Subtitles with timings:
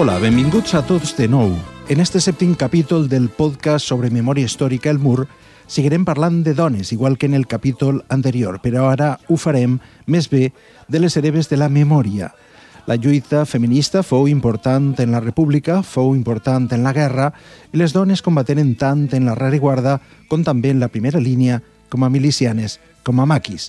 [0.00, 1.50] Hola, benvinguts a tots de nou.
[1.92, 5.26] En este sèptim capítol del podcast sobre memòria històrica El Mur
[5.68, 9.74] seguirem parlant de dones, igual que en el capítol anterior, però ara ho farem
[10.06, 10.54] més bé
[10.88, 12.30] de les hereves de la memòria.
[12.88, 17.34] La lluita feminista fou important en la República, fou important en la guerra,
[17.68, 19.98] i les dones combateren tant en la rereguarda
[20.32, 21.60] com també en la primera línia
[21.90, 23.68] com a milicianes, com a maquis.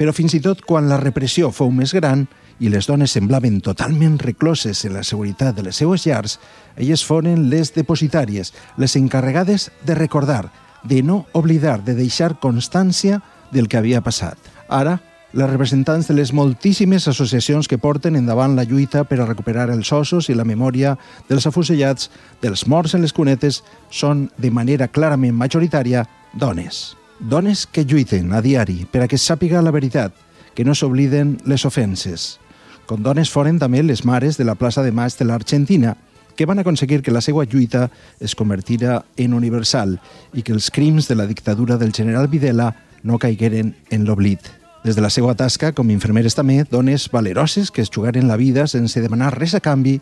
[0.00, 2.24] Però fins i tot quan la repressió fou més gran,
[2.58, 6.38] i les dones semblaven totalment recloses en la seguretat de les seues llars,
[6.76, 10.50] elles foren les depositàries, les encarregades de recordar,
[10.84, 13.20] de no oblidar, de deixar constància
[13.52, 14.38] del que havia passat.
[14.68, 15.00] Ara,
[15.36, 19.92] les representants de les moltíssimes associacions que porten endavant la lluita per a recuperar els
[19.92, 20.94] ossos i la memòria
[21.28, 22.08] dels afusellats,
[22.40, 26.96] dels morts en les cunetes, són, de manera clarament majoritària, dones.
[27.20, 30.14] Dones que lluiten a diari per a que sàpiga la veritat,
[30.54, 32.38] que no s'obliden les ofenses.
[32.86, 35.96] Com dones foren també les mares de la plaça de Maig de l'Argentina,
[36.36, 37.88] que van aconseguir que la seva lluita
[38.20, 39.96] es convertira en universal
[40.32, 44.38] i que els crims de la dictadura del general Videla no caigueren en l'oblit.
[44.84, 48.68] Des de la seva tasca, com infermeres també, dones valeroses que es jugaren la vida
[48.70, 49.96] sense demanar res a canvi,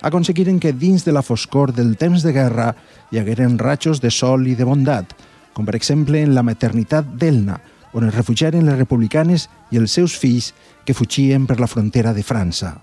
[0.00, 2.70] aconseguiren que dins de la foscor del temps de guerra
[3.10, 5.12] hi hagueren ratxos de sol i de bondat,
[5.52, 7.58] com per exemple en la maternitat d'Elna,
[7.92, 10.52] on es refugiaren les republicanes i els seus fills
[10.84, 12.76] que fugien per la frontera de França.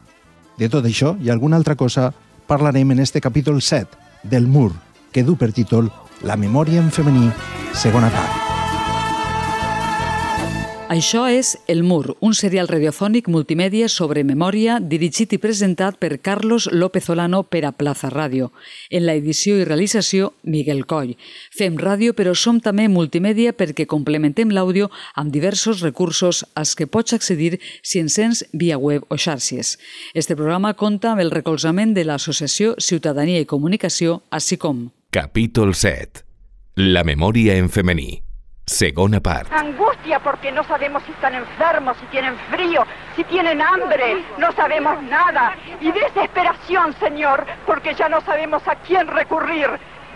[0.58, 2.12] De tot això i alguna altra cosa
[2.48, 4.72] parlarem en este capítol 7 del Mur,
[5.12, 5.92] que du per títol
[6.24, 7.30] La memòria en femení,
[7.74, 8.47] segona part.
[10.88, 16.70] Això és El Mur, un serial radiofònic multimèdia sobre memòria dirigit i presentat per Carlos
[16.72, 18.54] López Olano per a Plaza Ràdio.
[18.90, 21.18] En la edició i realització, Miguel Coll.
[21.52, 27.18] Fem ràdio, però som també multimèdia perquè complementem l'àudio amb diversos recursos als que pots
[27.18, 29.76] accedir si encens via web o xarxes.
[30.14, 34.88] Este programa compta amb el recolzament de l'Associació Ciutadania i Comunicació, així com...
[35.12, 36.24] Capítol 7.
[36.80, 38.27] La memòria en femení.
[38.70, 39.50] Segona part.
[39.54, 42.84] Angustia porque no sabemos si están enfermos, si tienen frío,
[43.16, 45.56] si tienen hambre, no sabemos nada.
[45.80, 49.70] Y desesperación, Señor, porque ya no sabemos a quién recurrir.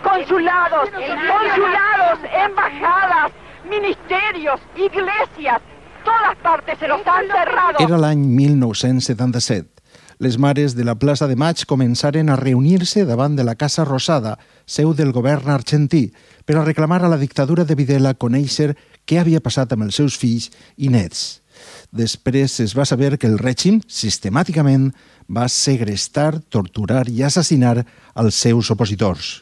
[0.03, 3.31] Consulados, consulados, embajadas,
[3.69, 5.61] ministerios, iglesias,
[6.03, 7.79] todas partes se los han cerrado.
[7.79, 9.80] Era l'any 1977.
[10.21, 14.35] Les mares de la plaça de Maig començaren a reunir-se davant de la Casa Rosada,
[14.69, 16.11] seu del govern argentí,
[16.45, 18.75] per a reclamar a la dictadura de Videla conèixer
[19.09, 21.41] què havia passat amb els seus fills i nets.
[21.89, 24.91] Després es va saber que el règim, sistemàticament,
[25.25, 27.79] va segrestar, torturar i assassinar
[28.13, 29.39] els seus opositors.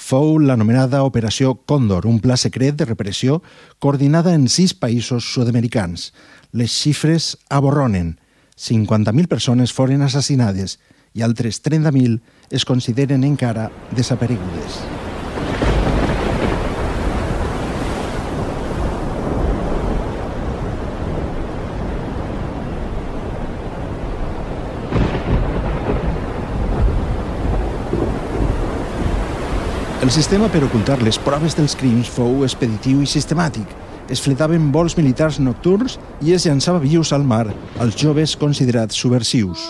[0.00, 3.42] Fou l'anomenada Operació Còndor, un pla secret de repressió
[3.84, 6.14] coordinada en sis països sud-americans.
[6.56, 8.16] Les xifres aborronen.
[8.56, 10.78] 50.000 persones foren assassinades
[11.14, 14.80] i altres 30.000 es consideren encara desaparegudes.
[30.06, 33.72] El sistema per ocultar les proves dels crims fou expeditiu i sistemàtic.
[34.08, 37.48] Es fletaven vols militars nocturns i es llançava vius al mar
[37.82, 39.66] als joves considerats subversius.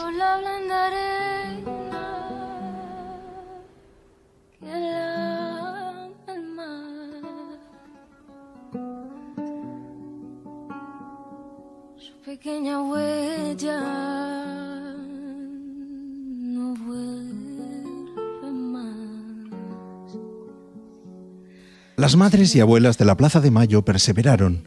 [22.07, 24.63] Las madres y abuelas de la Plaza de Mayo perseveraron.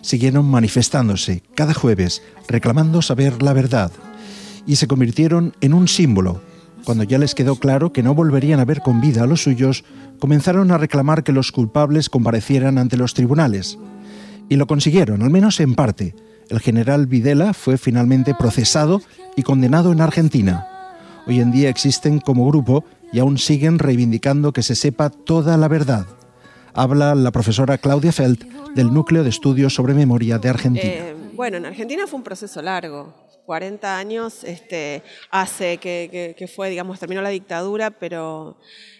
[0.00, 3.90] Siguieron manifestándose cada jueves, reclamando saber la verdad,
[4.64, 6.40] y se convirtieron en un símbolo.
[6.84, 9.82] Cuando ya les quedó claro que no volverían a ver con vida a los suyos,
[10.20, 13.76] comenzaron a reclamar que los culpables comparecieran ante los tribunales.
[14.48, 16.14] Y lo consiguieron, al menos en parte.
[16.48, 19.02] El general Videla fue finalmente procesado
[19.34, 20.68] y condenado en Argentina.
[21.26, 25.66] Hoy en día existen como grupo y aún siguen reivindicando que se sepa toda la
[25.66, 26.06] verdad.
[26.74, 28.42] Habla la profesora Claudia Felt
[28.74, 30.84] del Núcleo de Estudios sobre Memoria de Argentina.
[30.84, 33.14] Eh, bueno, en Argentina fue un proceso largo.
[33.46, 38.56] 40 años este, hace que fue, digamos, terminó la dictadura, pero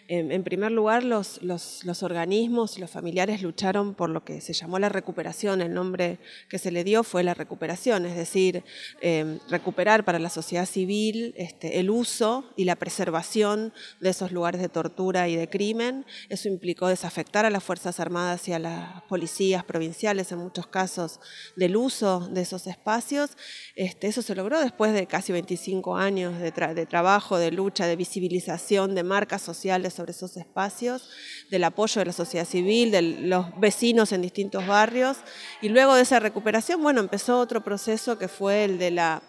[0.09, 4.79] en, primer lugar, los, los, organismos y los familiares lucharon por lo que se llamó
[4.79, 5.63] la recuperación.
[5.63, 6.19] El nombre
[6.49, 8.65] que se le dio fue la recuperación, es decir,
[9.01, 14.61] em, recuperar para la sociedad civil este, el uso y la preservación de esos lugares
[14.61, 16.05] de tortura y de crimen.
[16.29, 21.19] Eso implicó desafectar a las Fuerzas Armadas y a las policías provinciales, en muchos casos,
[21.57, 23.39] del uso de esos espacios.
[23.75, 27.97] Este, eso se logró después de casi 25 años de, de trabajo, de lucha, de
[27.97, 31.09] visibilización, de marcas sociales sobre esos espacios,
[31.51, 35.19] del apoyo de la sociedad civil, de los vecinos en distintos barrios.
[35.63, 39.23] Y luego de esa recuperación, bueno, empezó otro proceso que fue el de la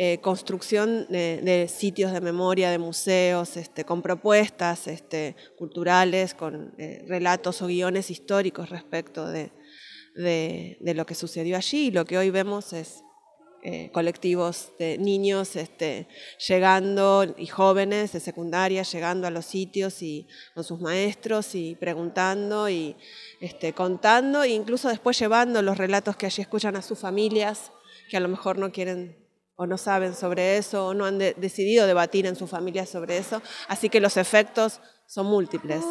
[0.00, 7.04] eh, construcción de, sitios de memoria, de museos, este, con propuestas este, culturales, con eh,
[7.08, 9.50] relatos o guiones históricos respecto de,
[10.14, 11.86] de, lo que sucedió allí.
[11.86, 13.02] Y lo que hoy vemos es
[13.62, 16.06] eh, colectivos de niños este,
[16.46, 22.68] llegando y jóvenes de secundaria llegando a los sitios y con sus maestros y preguntando
[22.68, 22.96] y
[23.40, 27.72] este, contando e incluso después llevando los relatos que allí escuchan a sus familias
[28.08, 29.16] que a lo mejor no quieren
[29.56, 33.42] o no saben sobre eso o no han decidido debatir en sus familias sobre eso.
[33.66, 35.84] Así que los efectos son múltiples.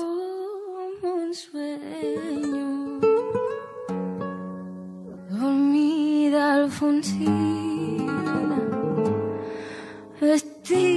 [6.38, 7.31] Alfonsina,
[10.22, 10.97] vestida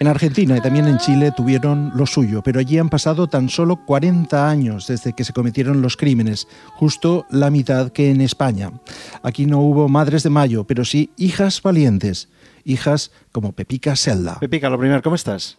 [0.00, 3.84] En Argentina y también en Chile tuvieron lo suyo, pero allí han pasado tan solo
[3.84, 6.46] 40 años desde que se cometieron los crímenes,
[6.76, 8.80] justo la mitad que en España.
[9.24, 12.28] Aquí no hubo madres de mayo, pero sí hijas valientes,
[12.64, 14.38] hijas como Pepica Selda.
[14.38, 15.58] Pepica, lo primero, ¿cómo estás?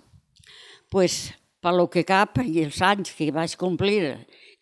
[0.90, 4.14] Pues, per lo que cap i els anys que vaig complir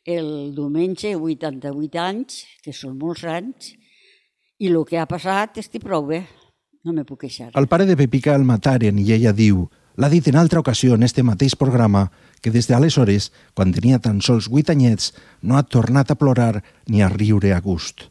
[0.08, 3.76] el diumenge, 88 anys, que són molts anys,
[4.58, 6.24] i el que ha passat estic prou bé.
[6.88, 7.50] No me puc queixar.
[7.60, 9.66] El pare de Pepica el mataren i ella diu
[10.00, 12.06] l'ha dit en altra ocasió en este mateix programa
[12.39, 15.10] que des d'aleshores, quan tenia tan sols vuit anyets,
[15.42, 18.06] no ha tornat a plorar ni a riure a gust.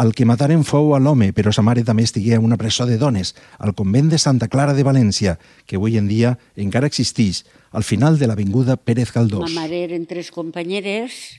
[0.00, 2.98] El que mataren fou a l'home, però sa mare també estigué a una presó de
[2.98, 5.36] dones, al convent de Santa Clara de València,
[5.66, 9.52] que avui en dia encara existeix, al final de l'avinguda Pérez Galdós.
[9.52, 11.36] Ma mare eren tres companyeres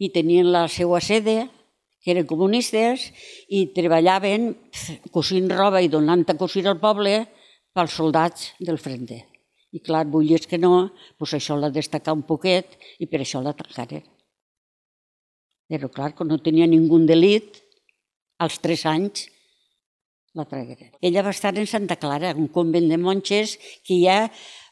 [0.00, 1.44] i tenien la seva sede
[2.04, 3.08] que eren comunistes
[3.48, 4.50] i treballaven
[5.14, 7.22] cosint roba i donant a cosir al poble
[7.74, 9.24] pels soldats del frente.
[9.74, 13.56] I clar, volies que no, doncs això l'ha destacar un poquet i per això la
[13.56, 14.04] tancaren.
[15.72, 17.56] Però clar, quan no tenia ningú delit,
[18.38, 19.24] als tres anys
[20.34, 20.92] la tragueren.
[21.00, 24.28] Ella va estar en Santa Clara, un convent de monges que hi ha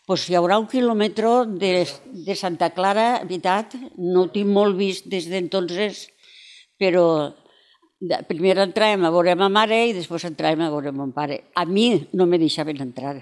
[0.07, 1.31] pues hi haurà un quilòmetre
[1.63, 1.87] de,
[2.27, 6.09] de Santa Clara, veritat, no ho tinc molt vist des d'entonces,
[6.83, 7.07] però
[8.27, 11.45] primer entràvem a veure ma mare i després entràvem a veure mon pare.
[11.55, 13.15] A mi no me deixaven entrar,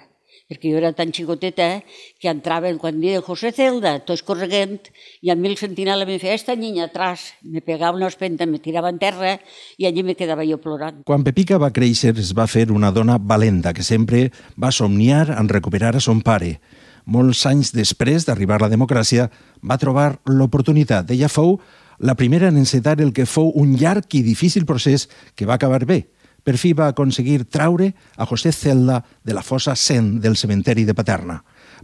[0.49, 1.83] perquè jo era tan xicoteta
[2.19, 4.79] que entraven quan deia José Celda, tots correguent,
[5.21, 8.62] i a mi el sentinela me feia esta niña atrás, me pegava una espenta, me
[8.62, 9.37] tirava en terra
[9.77, 11.03] i allí me quedava jo plorant.
[11.05, 15.53] Quan Pepica va créixer es va fer una dona valenta que sempre va somniar en
[15.53, 16.56] recuperar a son pare.
[17.05, 19.29] Molts anys després d'arribar la democràcia
[19.61, 21.11] va trobar l'oportunitat.
[21.11, 21.58] Ella fou
[22.01, 25.85] la primera en encetar el que fou un llarg i difícil procés que va acabar
[25.85, 26.07] bé.
[26.41, 30.95] Per fi va aconseguir traure a José Celda de la fossa 100 del cementeri de
[30.97, 31.43] Paterna.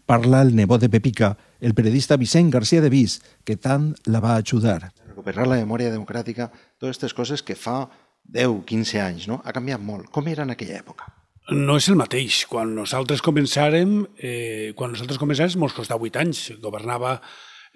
[0.08, 4.36] Parla el nebot de Pepica, el periodista Vicent García de Vis, que tant la va
[4.36, 4.94] ajudar.
[5.04, 6.48] Recuperar la memòria democràtica,
[6.80, 7.84] totes aquestes coses que fa
[8.24, 9.42] 10, 15 anys, no?
[9.44, 10.08] ha canviat molt.
[10.08, 11.12] Com era en aquella època?
[11.52, 12.46] No és el mateix.
[12.48, 16.40] Quan nosaltres començàrem, eh, quan nosaltres començàrem, ens costava 8 anys.
[16.64, 17.20] Governava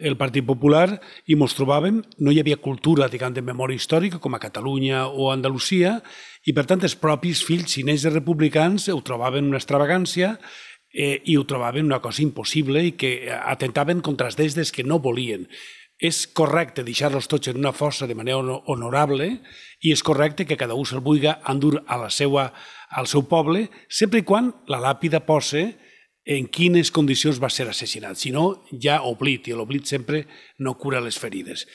[0.00, 0.86] el Partit Popular
[1.28, 5.30] i ens trobàvem, no hi havia cultura, diguem, de memòria històrica com a Catalunya o
[5.32, 5.98] Andalusia
[6.44, 10.36] i, per tant, els propis fills xinès de republicans ho trobaven una extravagància
[10.92, 14.98] eh, i ho trobaven una cosa impossible i que atentaven contra els drets que no
[14.98, 15.46] volien.
[16.00, 19.28] És correcte deixar-los tots en una fossa de manera honorable
[19.84, 22.48] i és correcte que cada un se'l vulgui endur a la seva,
[22.96, 25.66] al seu poble, sempre i quan la làpida posa
[26.30, 28.18] en quines condicions va ser assassinat.
[28.20, 30.24] Si no, ja oblit, i l'oblit sempre
[30.62, 31.66] no cura les ferides.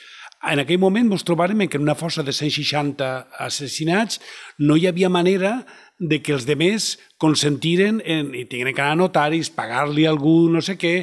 [0.46, 3.10] En aquell moment ens trobàrem que en una fossa de 160
[3.44, 4.22] assassinats
[4.60, 5.58] no hi havia manera
[6.00, 10.62] de que els demés consentiren en, i tinguin que anar a notaris, pagar-li algú, no
[10.64, 10.96] sé què,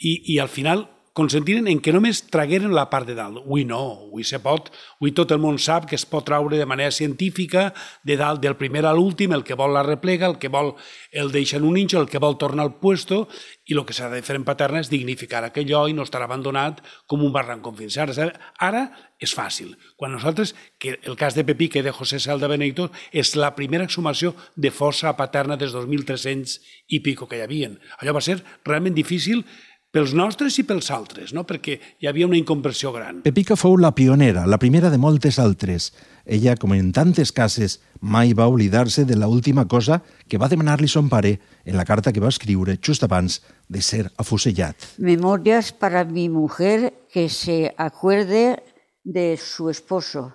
[0.00, 3.40] i, i al final consentiren en que només tragueren la part de dalt.
[3.42, 6.68] Avui no, avui se pot, avui tot el món sap que es pot traure de
[6.68, 7.70] manera científica
[8.06, 10.74] de dalt del primer a l'últim, el que vol la replega, el que vol
[11.10, 13.26] el deixa en un incho, el que vol tornar al puesto,
[13.66, 16.22] i el que s'ha de fer en Paterna és dignificar aquell lloc i no estar
[16.22, 18.30] abandonat com un barrancó fins ara.
[18.58, 18.88] Ara
[19.20, 19.74] és fàcil.
[20.00, 23.84] Quan nosaltres, que el cas de Pepí, que de José Salda Benedicto, és la primera
[23.84, 26.56] exhumació de fossa Paterna des 2300
[26.88, 27.70] i pico que hi havia.
[28.00, 29.44] Allò va ser realment difícil
[29.90, 31.42] pels nostres i pels altres, no?
[31.46, 33.22] perquè hi havia una incompressió gran.
[33.26, 35.90] Pepica fou la pionera, la primera de moltes altres.
[36.24, 40.88] Ella, com en tantes cases, mai va oblidar-se de la última cosa que va demanar-li
[40.88, 44.76] son pare en la carta que va escriure just abans de ser afusellat.
[44.98, 48.62] Memorias para mi mujer que se acuerde
[49.02, 50.34] de su esposo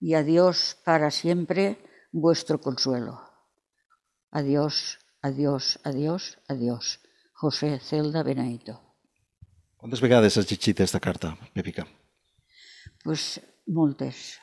[0.00, 1.78] y adiós para siempre
[2.10, 3.20] vuestro consuelo.
[4.32, 6.98] Adiós, adiós, adiós, adiós.
[7.40, 8.74] José Celda Benaito.
[9.80, 11.86] Quantes vegades has llegit aquesta carta, Pepica?
[13.00, 14.34] Pues moltes,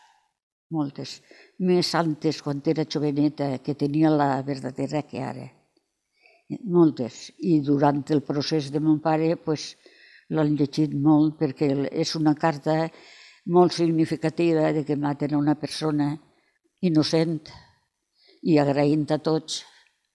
[0.73, 1.19] moltes.
[1.61, 5.45] Més antes, quan era joveneta, que tenia la verdadera que ara.
[6.65, 7.19] Moltes.
[7.37, 9.75] I durant el procés de mon pare, pues,
[10.33, 12.89] l'han llegit molt perquè és una carta
[13.45, 16.15] molt significativa de que maten a una persona
[16.81, 17.43] innocent
[18.41, 19.61] i agraint a tots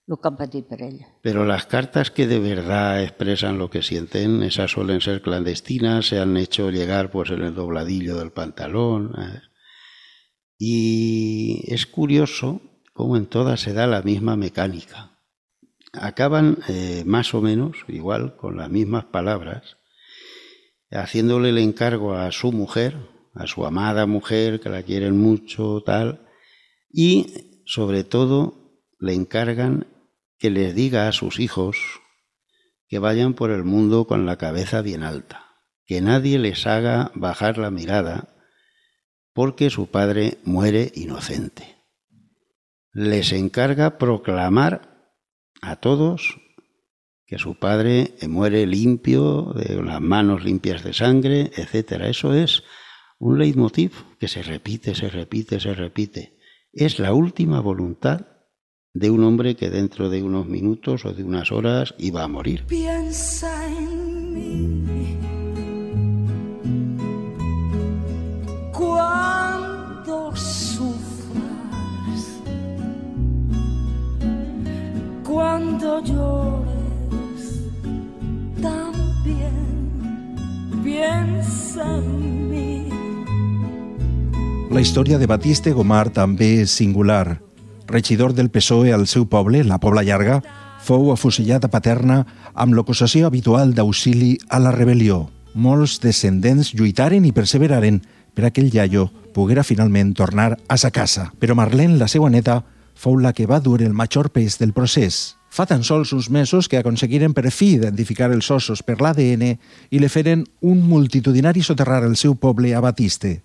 [0.05, 1.07] lo per ella.
[1.21, 6.19] Pero las cartas que de verdad expresan lo que sienten, esas suelen ser clandestinas, se
[6.19, 9.13] han hecho llegar pues en el dobladillo del pantalón.
[9.17, 9.41] ¿eh?
[10.57, 12.61] Y es curioso
[12.93, 15.19] cómo en todas se da la misma mecánica.
[15.93, 19.77] Acaban eh, más o menos, igual, con las mismas palabras,
[20.91, 22.97] haciéndole el encargo a su mujer,
[23.33, 26.27] a su amada mujer, que la quieren mucho, tal,
[26.91, 29.92] y sobre todo le encargan
[30.43, 31.77] que les diga a sus hijos
[32.89, 37.57] que vayan por el mundo con la cabeza bien alta, que nadie les haga bajar
[37.57, 38.35] la mirada
[39.31, 41.77] porque su padre muere inocente.
[42.91, 45.13] Les encarga proclamar
[45.61, 46.41] a todos
[47.25, 52.01] que su padre muere limpio, de las manos limpias de sangre, etc.
[52.01, 52.65] Eso es
[53.17, 56.37] un leitmotiv que se repite, se repite, se repite.
[56.73, 58.32] Es la última voluntad
[58.95, 62.63] de un hombre que dentro de unos minutos o de unas horas iba a morir.
[62.67, 65.17] Piensa en mí
[68.71, 71.41] cuando sufras,
[75.23, 77.63] cuando llores
[78.61, 79.55] también.
[80.83, 82.89] Piensa en mí.
[84.69, 87.52] La història de Batiste Gomar també és singular.
[87.93, 90.41] Regidor del PSOE al seu poble, la Pobla Llarga,
[90.83, 92.23] fou afusellat a Paterna
[92.53, 95.27] amb l'acusació habitual d'auxili a la rebel·lió.
[95.53, 98.01] Molts descendents lluitaren i perseveraren
[98.33, 101.29] per a que el iaio poguera finalment tornar a sa casa.
[101.39, 102.63] Però Marlene, la seva neta,
[102.97, 105.37] fou la que va dur el major pes del procés.
[105.53, 110.01] Fa tan sols uns mesos que aconseguiren per fi identificar els ossos per l'ADN i
[110.01, 113.43] le feren un multitudinari soterrar el seu poble a Batiste.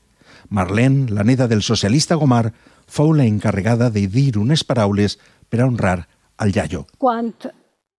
[0.49, 2.55] Marlene, la neta del socialista Gomar,
[2.89, 5.19] fou la encarregada de dir unes paraules
[5.49, 6.01] per a honrar
[6.39, 6.87] al iaio.
[6.99, 7.33] Quan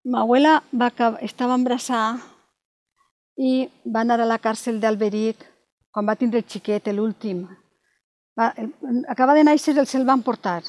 [0.05, 0.91] ma abuela va,
[1.21, 2.19] estava embarassada
[3.37, 5.45] i va anar a la càrcel d'Alberic,
[5.93, 7.47] quan va tindre el xiquet, l'últim,
[9.09, 10.63] acaba de néixer, el se'l van portar.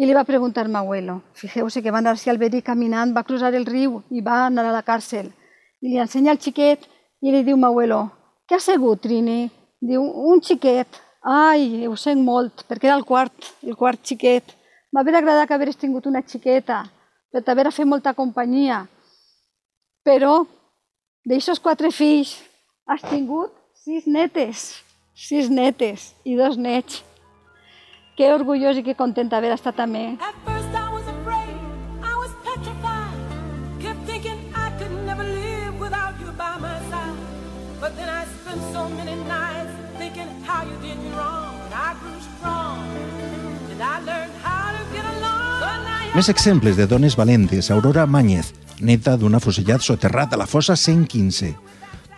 [0.00, 3.54] I li va preguntar a abuelo, fijeu-se que va anar a Alberic caminant, va cruzar
[3.54, 5.30] el riu i va anar a la càrcel.
[5.82, 6.86] I li ensenya el xiquet
[7.20, 8.10] i li diu abuelo,
[8.48, 9.50] què ha sigut, Trini?
[9.80, 10.88] Diu, un xiquet.
[11.20, 14.54] Ai, ho sent molt, perquè era el quart, el quart xiquet.
[14.90, 16.84] M'hauria agradat que hagués tingut una xiqueta,
[17.30, 18.86] per t'haver fet molta companyia.
[20.02, 20.46] Però,
[21.28, 22.38] d'aixòs quatre fills,
[22.88, 23.52] has tingut
[23.84, 24.80] sis netes,
[25.14, 27.04] sis netes i dos nets.
[28.16, 30.16] Que orgullós i que content haver estat també.
[30.20, 30.59] At
[46.10, 47.68] Més exemples de dones valentes.
[47.70, 48.48] Aurora Máñez,
[48.82, 51.52] neta d'un afusellat soterrat a la fossa 115.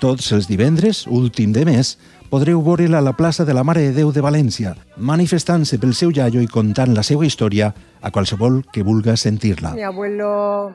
[0.01, 1.91] Tots els divendres, últim de mes,
[2.31, 6.09] podreu veure'l a la plaça de la Mare de Déu de València, manifestant-se pel seu
[6.09, 7.69] iaio i contant la seva història
[8.01, 9.75] a qualsevol que vulga sentir-la.
[9.77, 10.73] Mi abuelo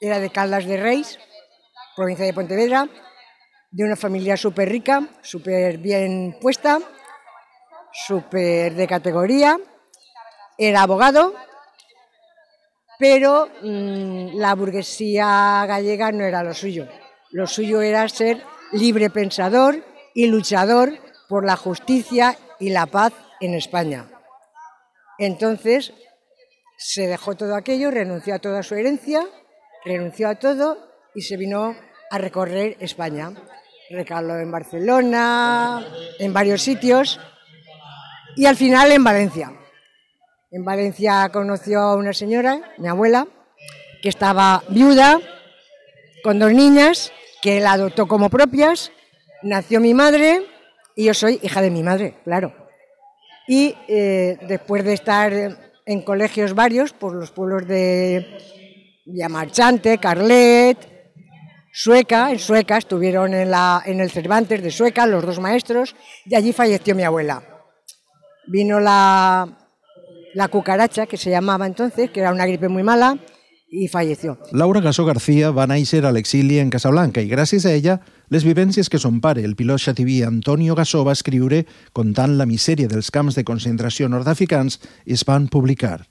[0.00, 1.14] era de Caldas de Reis,
[1.94, 2.88] provincia de Pontevedra,
[3.70, 6.80] de una familia súper rica, súper bien puesta,
[8.08, 9.56] súper de categoría.
[10.58, 11.32] Era abogado,
[13.02, 16.86] pero mmm, la burguesía gallega no era lo suyo.
[17.32, 18.40] Lo suyo era ser
[18.70, 20.92] libre pensador y luchador
[21.28, 24.08] por la justicia y la paz en España.
[25.18, 25.92] Entonces
[26.78, 29.26] se dejó todo aquello, renunció a toda su herencia,
[29.84, 30.78] renunció a todo
[31.12, 31.74] y se vino
[32.08, 33.32] a recorrer España.
[33.90, 35.84] Recaló en Barcelona,
[36.20, 37.18] en varios sitios
[38.36, 39.52] y al final en Valencia.
[40.54, 43.26] En Valencia conoció a una señora, mi abuela,
[44.02, 45.18] que estaba viuda,
[46.22, 48.92] con dos niñas, que la adoptó como propias,
[49.42, 50.44] nació mi madre
[50.94, 52.52] y yo soy hija de mi madre, claro.
[53.48, 55.32] Y eh, después de estar
[55.86, 58.38] en colegios varios, por los pueblos de
[59.06, 60.76] Villamarchante, Carlet,
[61.72, 66.94] Sueca, en Sueca, estuvieron en, el Cervantes de Sueca, los dos maestros, y allí falleció
[66.94, 67.42] mi abuela.
[68.48, 69.61] Vino la,
[70.34, 73.18] la cucaracha, que se llamaba entonces, que era una gripe muy mala,
[73.72, 74.38] i falleció.
[74.52, 77.96] Laura Gasó García va néixer a l'exili en Casablanca i gràcies a ella
[78.28, 81.64] les vivències que son pare, el pilot xativí Antonio Gasó, va escriure
[81.96, 86.04] contant la misèria dels camps de concentració nord-africans es van publicar.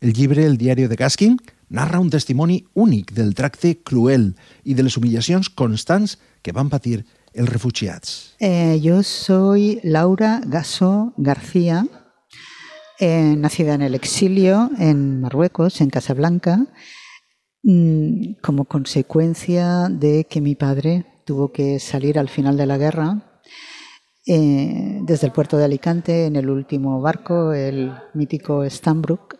[0.00, 1.36] El llibre El diari de Gaskin
[1.68, 4.32] narra un testimoni únic del tracte cruel
[4.64, 8.34] i de les humillacions constants que van patir els refugiats.
[8.40, 11.84] Eh, yo soy Laura Gasó García,
[13.02, 16.66] eh, nacida en el exilio en Marruecos, en Casablanca,
[17.64, 23.40] Mm, como consecuencia de que mi padre tuvo que salir al final de la guerra
[24.26, 29.36] eh, desde el puerto de Alicante en el último barco, el mítico Stambrook,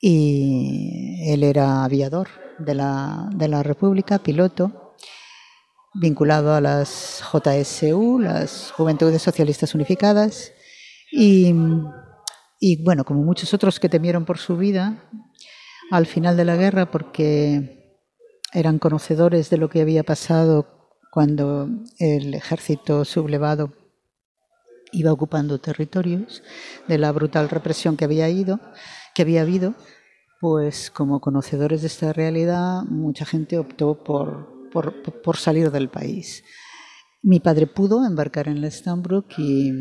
[0.00, 4.94] y él era aviador de la, de la República, piloto,
[5.94, 10.52] vinculado a las JSU, las Juventudes Socialistas Unificadas,
[11.12, 11.54] y,
[12.58, 15.08] y bueno, como muchos otros que temieron por su vida,
[15.90, 17.98] al final de la guerra porque
[18.52, 23.72] eran conocedores de lo que había pasado cuando el ejército sublevado
[24.92, 26.42] iba ocupando territorios,
[26.86, 28.60] de la brutal represión que había ido,
[29.14, 29.74] que había habido,
[30.40, 36.42] pues como conocedores de esta realidad, mucha gente optó por, por, por salir del país.
[37.22, 39.72] Mi padre pudo embarcar en l'Estambrook i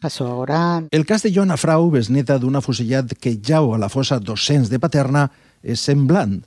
[0.00, 0.86] passó a Oran.
[0.90, 4.78] El cas de Joana Frau, besneta d'un afusellat que jau a la fossa 200 de
[4.78, 5.26] Paterna,
[5.62, 6.38] és semblant.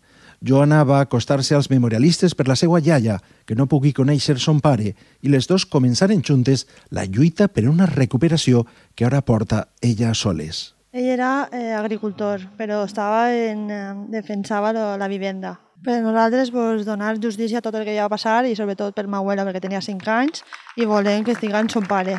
[0.44, 4.96] Joana va acostar-se als memorialistes per la seva iaia, que no pugui conèixer son pare,
[5.22, 8.66] i les dos començaren juntes la lluita per una recuperació
[8.96, 10.74] que ara porta ella soles.
[10.94, 15.56] Ell era eh, agricultor, però estava en, eh, defensava la, la vivenda.
[15.84, 19.04] Per nosaltres pues, donar justícia a tot el que ja va passar i sobretot per
[19.12, 20.44] ma abuela perquè tenia 5 anys
[20.80, 22.16] i volem que estigui amb son pare.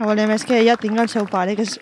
[0.00, 1.76] El volem és que ella tingui el seu pare, que és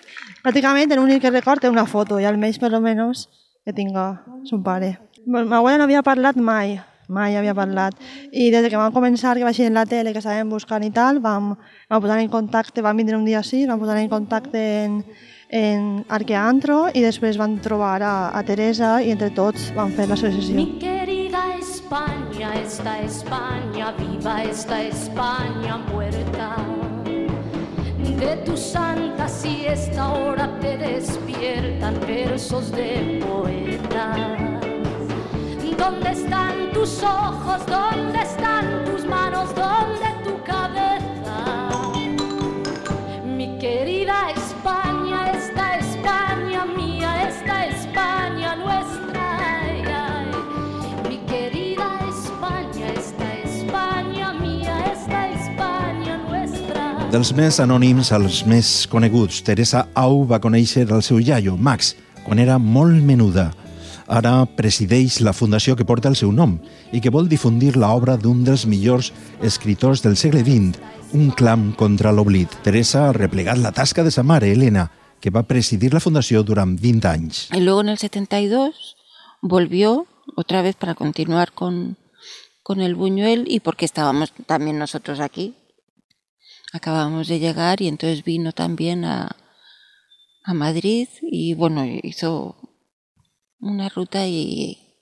[0.44, 3.24] pràcticament l'únic que record una foto i almenys per almenys
[3.64, 4.06] que tinga
[4.44, 4.98] son pare.
[5.24, 6.76] Ma abuela no havia parlat mai,
[7.08, 7.96] mai havia parlat.
[8.32, 10.92] I des que vam començar, que va ser en la tele, que estàvem buscant i
[10.92, 11.54] tal, vam,
[11.88, 15.00] vam posar en contacte, vam vindre un dia així, vam posar en contacte en,
[15.52, 20.56] en Arqueantro i després van trobar a, a Teresa i entre tots van fer l'associació.
[20.56, 26.56] Mi querida España, esta España viva, esta España muerta.
[28.22, 34.62] De tu santa siesta ahora te despiertan versos de poetas.
[35.76, 37.66] ¿Dónde están tus ojos?
[37.66, 39.52] ¿Dónde están tus manos?
[39.54, 39.81] ¿Dónde
[57.12, 61.90] Dels més anònims als més coneguts, Teresa Au va conèixer el seu iaio, Max,
[62.24, 63.50] quan era molt menuda.
[64.08, 66.54] Ara presideix la fundació que porta el seu nom
[66.88, 69.12] i que vol difundir l'obra d'un dels millors
[69.44, 70.80] escriptors del segle XX,
[71.12, 72.48] un clam contra l'oblit.
[72.64, 74.88] Teresa ha replegat la tasca de sa mare, Elena,
[75.20, 77.48] que va presidir la fundació durant 20 anys.
[77.52, 78.96] Y luego en el 72
[79.42, 81.98] volvió otra vez para continuar con,
[82.62, 85.56] con el Buñuel y porque estábamos también nosotros aquí.
[86.72, 89.36] Acabamos de llegar y entonces vino también a,
[90.44, 92.56] a Madrid y bueno, hizo
[93.60, 94.96] una ruta y,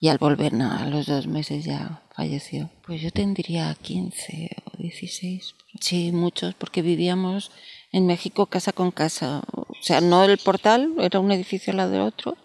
[0.00, 2.70] y al volver no, a los dos meses ya falleció.
[2.86, 5.54] Pues yo tendría 15 o 16.
[5.80, 7.50] Sí, muchos, porque vivíamos
[7.92, 9.42] en México casa con casa.
[9.52, 12.36] O sea, no el portal, era un edificio al lado del otro.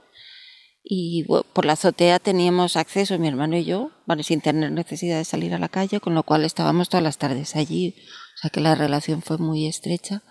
[0.83, 5.17] Y bueno, por la azotea teníamos acceso, mi hermano y yo, vale, sin tener necesidad
[5.17, 7.95] de salir a la calle, con lo cual estábamos todas las tardes allí.
[8.35, 10.23] O sea que la relación fue muy estrecha.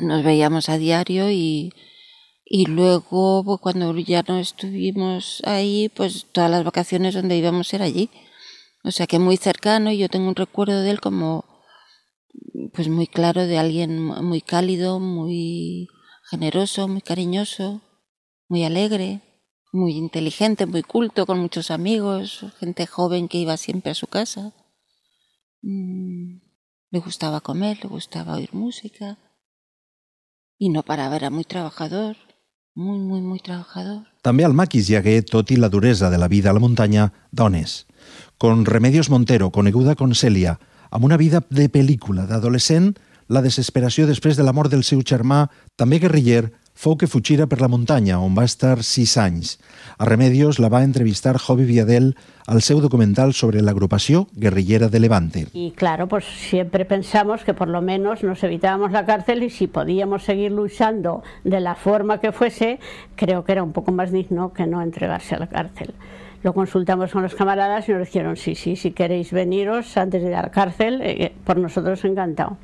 [0.00, 1.72] Nos veíamos a diario y,
[2.44, 7.84] y luego pues, cuando ya no estuvimos ahí, pues todas las vacaciones donde íbamos era
[7.84, 8.10] allí.
[8.84, 11.44] O sea que muy cercano y yo tengo un recuerdo de él como
[12.72, 15.88] pues muy claro de alguien muy cálido, muy
[16.30, 17.82] generoso, muy cariñoso,
[18.48, 19.20] muy alegre,
[19.72, 24.54] muy inteligente, muy culto, con muchos amigos, gente joven que iba siempre a su casa.
[25.62, 26.38] Mm,
[26.90, 29.18] le gustaba comer, le gustaba oír música
[30.58, 32.16] y no paraba, era muy trabajador,
[32.74, 34.06] muy, muy, muy trabajador.
[34.22, 37.12] També al maquis hi hagué, tot i la duresa de la vida a la muntanya,
[37.30, 37.86] dones.
[38.38, 40.58] Con Remedios Montero, coneguda con Celia,
[40.90, 42.96] amb una vida de pel·lícula d'adolescent,
[43.28, 47.58] la desesperació després de la mort del seu germà, també guerriller, fou que fugira per
[47.58, 49.56] la muntanya, on va estar sis anys.
[49.98, 52.12] A Remedios la va entrevistar Jovi Viadel
[52.46, 55.46] al seu documental sobre la agrupació guerrillera de Levante.
[55.52, 59.66] Y claro, pues siempre pensamos que por lo menos nos evitábamos la cárcel y si
[59.66, 62.78] podíamos seguir luchando de la forma que fuese,
[63.16, 65.94] creo que era un poco más digno que no entregarse a la cárcel.
[66.42, 70.30] Lo consultamos con los camaradas y nos dijeron, sí, sí, si queréis veniros antes de
[70.30, 72.56] la cárcel, eh, por nosotros encantado.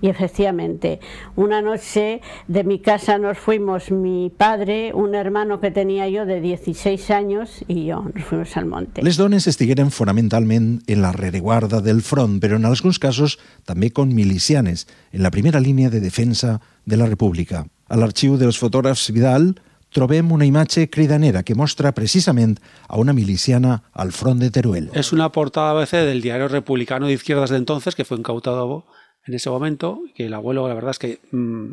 [0.00, 1.00] Y efectivamente,
[1.34, 6.40] una noche de mi casa nos fuimos mi padre, un hermano que tenía yo de
[6.40, 9.02] 16 años y yo, nos fuimos al monte.
[9.02, 14.14] Les dones estigueren fonamentalment en la rereguarda del front, però en alguns casos també con
[14.14, 17.66] milicianes, en la primera línia de defensa de la República.
[17.88, 19.54] A l'arxiu dels fotògrafs Vidal
[19.96, 24.90] trobem una imatge cridanera que mostra precisament a una miliciana al front de Teruel.
[24.92, 28.84] Es una portada ABC del diario republicano de izquierdas de entonces, que fue incautado
[29.24, 31.72] en ese momento, que el abuelo, la verdad es que mm,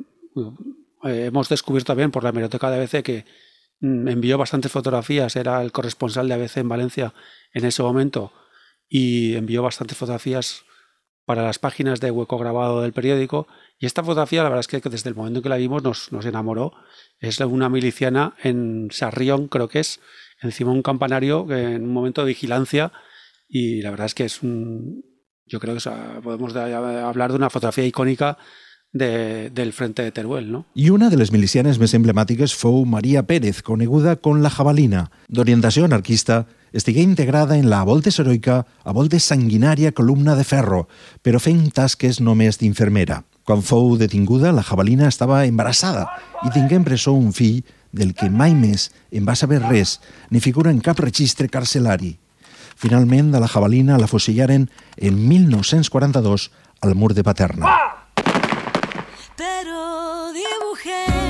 [1.04, 3.26] eh, hemos descubierto también por la hemeroteca de ABC que
[3.82, 7.14] mm, envió bastantes fotografías, era el corresponsal de ABC en Valencia
[7.54, 8.32] en ese momento,
[8.88, 10.64] y envió bastantes fotografías
[11.26, 13.48] para las páginas de hueco grabado del periódico.
[13.80, 16.12] Y esta fotografía, la verdad es que desde el momento en que la vimos nos,
[16.12, 16.74] nos enamoró.
[17.20, 20.00] Es una miliciana en Sarrión, creo que es,
[20.42, 22.92] encima de un campanario en un momento de vigilancia.
[23.48, 25.04] Y la verdad es que es un.
[25.46, 28.38] Yo creo que o sea, podemos de- hablar de una fotografía icónica
[28.92, 30.66] de- del frente de Teruel, ¿no?
[30.76, 35.10] I una de les milicianes més emblemàtiques fou Maria Pérez, coneguda con la jabalina.
[35.28, 40.88] D'orientació anarquista, estigué integrada en la Voltes Heroica a Voltes Sanguinària Columna de Ferro,
[41.22, 43.22] però fent tasques només d'infermera.
[43.46, 46.08] Quan fou detinguda, la jabalina estava embarassada
[46.44, 47.62] i tingué en presó un fill
[47.94, 50.00] del que mai més en va saber res,
[50.32, 52.18] ni figura en cap registre carcelari.
[52.76, 57.78] Finalment, de la jabalina la fusillaren en 1942 al mur de Paterna.
[59.38, 61.23] Pero dibujé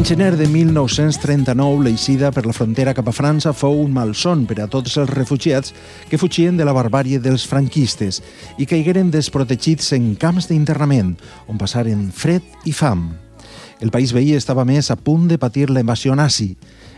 [0.00, 4.56] En gener de 1939, l'eixida per la frontera cap a França fou un malson per
[4.64, 5.74] a tots els refugiats
[6.08, 8.22] que fugien de la barbàrie dels franquistes
[8.56, 11.12] i caigueren desprotegits en camps d'internament,
[11.52, 13.10] on passaren fred i fam.
[13.84, 16.54] El país veí estava més a punt de patir la invasió nazi.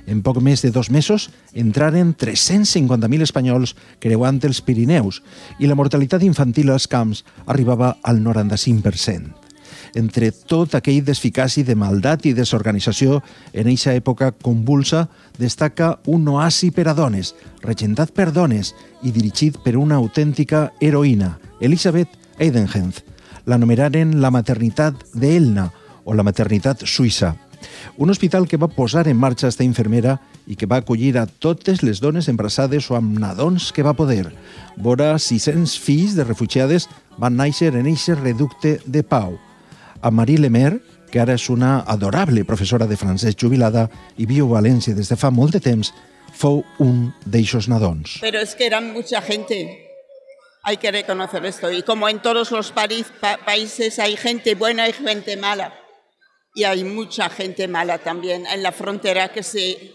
[0.07, 5.25] En poc més de dos mesos entraren 350.000 espanyols creuant els Pirineus
[5.59, 9.41] i la mortalitat infantil als camps arribava al 95%.
[9.95, 13.21] Entre tot aquell desficaci de maldat i desorganització
[13.53, 15.07] en eixa època convulsa
[15.38, 21.37] destaca un oasi per a dones, regentat per dones i dirigit per una autèntica heroïna,
[21.61, 23.03] Elisabeth Eidenhenz.
[23.47, 25.71] L'anomenaren la maternitat d'Elna
[26.05, 27.35] o la maternitat suïssa.
[27.97, 30.16] Un hospital que va posar en marxa esta infermera
[30.47, 34.33] i que va acollir a totes les dones embarassades o amb nadons que va poder.
[34.77, 39.38] Vora 600 fills de refugiades van néixer en eixe reducte de pau.
[40.03, 44.61] A Marie Lemer, que ara és una adorable professora de francès jubilada i viu a
[44.61, 45.93] València des de fa molt de temps,
[46.33, 48.19] fou un d'eixos nadons.
[48.21, 49.88] Pero es que eran mucha gente.
[50.65, 51.71] Hay que reconocer esto.
[51.73, 55.75] Y como en todos los pari- pa- países hay gente buena y gente mala.
[56.55, 59.93] Y hay mucha gente mala también en la frontera que se,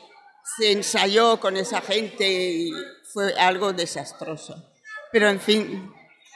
[0.57, 2.71] se ensayó con esa gente y
[3.13, 4.55] fue algo desastroso.
[5.11, 5.89] Pero en fin,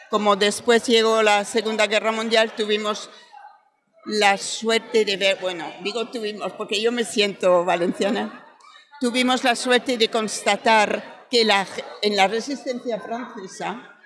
[0.09, 3.09] como después llegó la Segunda Guerra Mundial, tuvimos
[4.05, 8.45] la suerte de ver, bueno, digo tuvimos porque yo me siento valenciana,
[8.99, 11.41] tuvimos la suerte de constatar que
[12.01, 13.97] en la resistencia francesa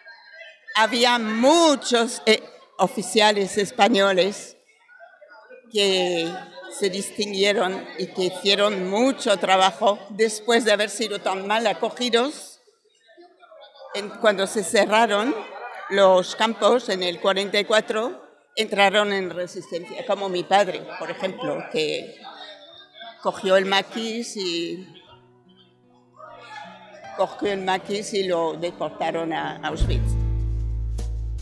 [0.75, 2.43] había muchos eh,
[2.77, 4.57] oficiales españoles
[5.71, 6.31] que
[6.77, 12.59] se distinguieron y que hicieron mucho trabajo después de haber sido tan mal acogidos
[14.19, 15.33] cuando se cerraron
[15.89, 18.24] los campos en el 44
[18.55, 22.15] entraron en resistencia, como mi padre, por ejemplo, que
[23.21, 24.87] cogió el maquis y
[27.17, 30.15] cogió el maquis y lo deportaron a Auschwitz.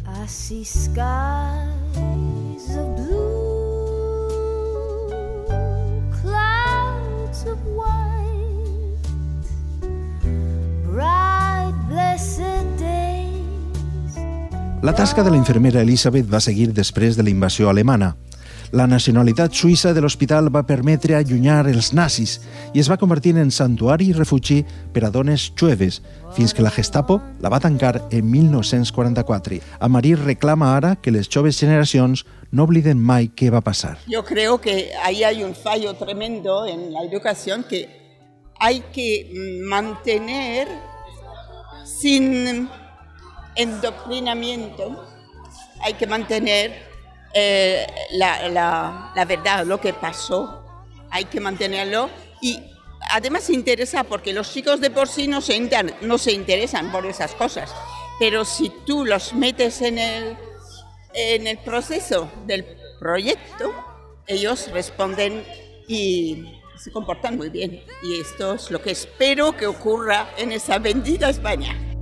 [0.05, 0.97] I see skies
[2.77, 4.27] of blue,
[6.21, 8.02] clouds of white,
[14.83, 18.17] La tasca de la infermera Elisabeth va seguir després de la invasió alemana.
[18.75, 22.33] La nacionalitat suïssa de l'hospital va permetre allunyar els nazis
[22.75, 24.57] i es va convertir en santuari i refugi
[24.91, 26.01] per a dones jueves,
[26.35, 29.61] fins que la Gestapo la va tancar en 1944.
[29.79, 33.95] A Marí reclama ara que les joves generacions no obliden mai què va passar.
[34.05, 37.87] Yo creo que ahí hay un fallo tremendo en la educación que
[38.59, 39.31] hay que
[39.63, 40.67] mantener
[41.85, 42.67] sin
[43.55, 45.07] endoctrinamiento,
[45.81, 46.87] hay que mantener
[47.33, 50.65] eh, la, verdad, lo que pasó,
[51.09, 52.09] hay que mantenerlo
[52.41, 52.59] y
[53.11, 57.05] además interesa porque los chicos de por sí no se, inter- no se interesan por
[57.05, 57.73] esas cosas,
[58.19, 60.37] pero si tú los metes en el,
[61.13, 62.65] en el proceso del
[62.99, 63.73] proyecto,
[64.27, 65.45] ellos responden
[65.87, 66.45] y
[66.77, 67.83] se comportan muy bien.
[68.03, 71.92] Y esto es lo que espero que ocurra en esa bendita España.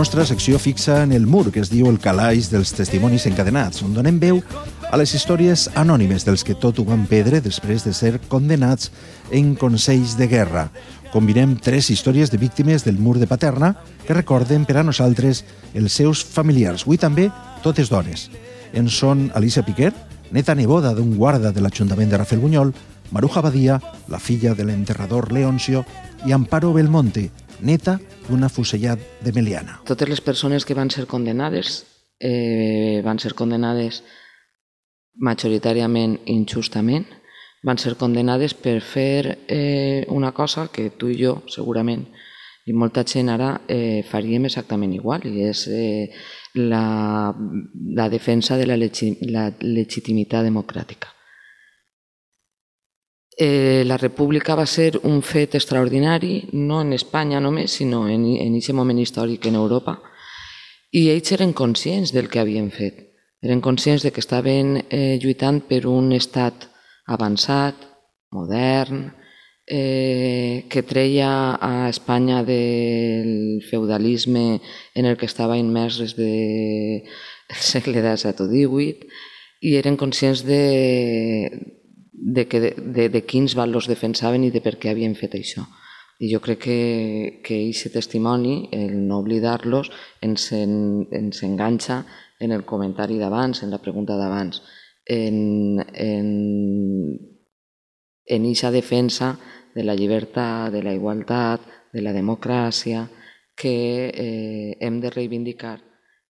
[0.00, 3.92] Nostra secció fixa en el mur, que es diu El calaix dels testimonis encadenats, on
[3.92, 4.38] donem veu
[4.88, 8.88] a les històries anònimes dels que tot ho van perdre després de ser condenats
[9.36, 10.62] en consells de guerra.
[11.12, 13.74] Combinem tres històries de víctimes del mur de Paterna
[14.06, 15.42] que recorden per a nosaltres
[15.74, 16.86] els seus familiars.
[16.88, 17.28] Avui també
[17.60, 18.30] totes dones.
[18.72, 19.92] En són Alicia Piquer,
[20.32, 22.72] neta neboda d'un guarda de l'Ajuntament de Rafelbunyol,
[23.12, 23.76] Maruja Badia,
[24.08, 25.84] la filla de l'enterrador Leoncio,
[26.24, 27.28] i Amparo Belmonte,
[27.62, 29.80] neta d'un afusellat de Meliana.
[29.86, 31.84] Totes les persones que van ser condenades
[32.20, 34.02] eh, van ser condenades
[35.20, 37.06] majoritàriament injustament,
[37.66, 42.06] van ser condenades per fer eh, una cosa que tu i jo segurament
[42.66, 46.10] i molta gent ara eh, faríem exactament igual i és eh,
[46.54, 47.32] la,
[47.96, 51.08] la defensa de la, legi la legitimitat democràtica.
[53.42, 58.74] Eh, la república va ser un fet extraordinari, no en Espanya només, sinó en aquest
[58.76, 59.94] moment històric en Europa,
[60.92, 62.98] i ells eren conscients del que havien fet.
[63.40, 66.68] Eren conscients de que estaven eh, lluitant per un estat
[67.08, 67.80] avançat,
[68.36, 69.06] modern,
[69.64, 74.60] eh, que treia a Espanya del feudalisme
[74.92, 77.08] en el que estava immers des del
[77.56, 79.12] segle XVII o XVIII
[79.64, 81.79] i eren conscients de,
[82.20, 85.64] de, que, de, de, quins valors defensaven i de per què havien fet això.
[86.20, 86.80] I jo crec que,
[87.44, 89.88] que aquest testimoni, el no oblidar-los,
[90.20, 92.02] ens, en, ens enganxa
[92.40, 94.60] en el comentari d'abans, en la pregunta d'abans,
[95.08, 96.28] en, en,
[98.26, 99.38] en eixa defensa
[99.74, 103.08] de la llibertat, de la igualtat, de la democràcia,
[103.56, 105.80] que eh, hem de reivindicar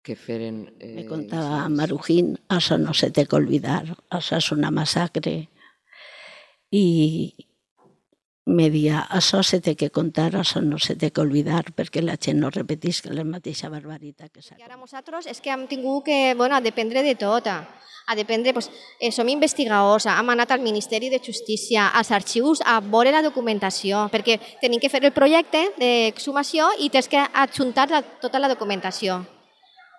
[0.03, 0.77] que feren...
[0.81, 5.51] Eh, Me contaba Marujín, eso no se te que olvidar, eso es una masacre.
[6.71, 7.49] Y
[8.49, 12.17] me dia, això se té que contar, això no se té que olvidar, perquè la
[12.17, 16.07] gent no repetisca la mateixa barbaritat que s'ha I ara nosaltres és que hem tingut
[16.09, 20.65] que bueno, a dependre de tot, a, dependre, pues, eh, som investigadors, hem anat al
[20.65, 25.67] Ministeri de Justícia, als arxius, a veure la documentació, perquè tenim que fer el projecte
[25.77, 29.27] d'exhumació i tens que adjuntar la, tota la documentació.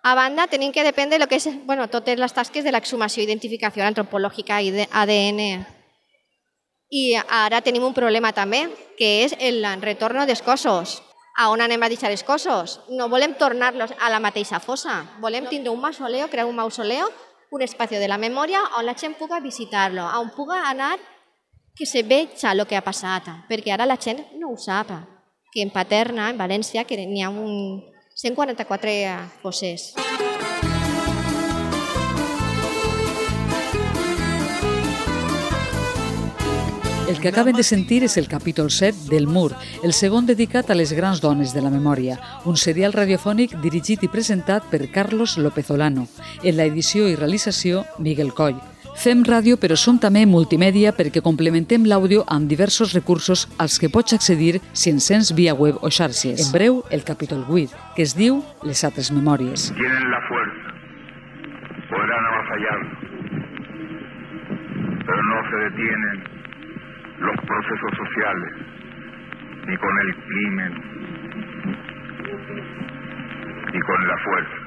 [0.01, 3.21] A banda, tenim que dependre de lo que és, bueno, totes les tasques de l'exhumació,
[3.21, 5.78] identificació antropològica i de ADN.
[6.89, 8.65] I ara tenim un problema també,
[8.97, 10.99] que és el retorno dels cossos.
[11.37, 12.79] A on anem a deixar els cossos?
[12.89, 15.05] No volem tornar-los a la mateixa fossa.
[15.21, 17.07] Volem tindre un mausoleo, crear un mausoleo,
[17.51, 20.97] un espai de la memòria on la gent puga visitar-lo, on puga anar
[21.75, 24.91] que se veja el que ha passat, perquè ara la gent no ho sap.
[25.53, 27.81] Que en Paterna, en València, que n'hi ha un
[28.13, 29.93] 144 fosses.
[37.09, 40.75] El que acaben de sentir és el capítol 7 del Mur, el segon dedicat a
[40.77, 45.71] les grans dones de la memòria, un serial radiofònic dirigit i presentat per Carlos López
[45.73, 46.05] Olano,
[46.43, 48.61] en la edició i realització Miguel Coll.
[48.93, 54.13] Fem ràdio, però som també multimèdia perquè complementem l'àudio amb diversos recursos als que pots
[54.13, 56.45] accedir si ens sents via web o xarxes.
[56.45, 59.71] En breu, el capítol 8, que es diu Les altres memòries.
[59.73, 60.69] Tienen la fuerza,
[61.89, 62.79] podrán avasallar,
[65.07, 66.38] pero no se detienen
[67.19, 68.53] los procesos sociales,
[69.67, 70.73] ni con el crimen,
[73.73, 74.57] ni con la fuerza.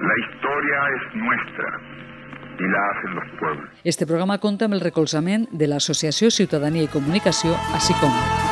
[0.00, 1.80] La historia es nuestra
[2.58, 3.70] y la hacen los pueblos.
[3.84, 8.51] Este programa compta el recolzament de l'Associació Ciutadania i Comunicació, així com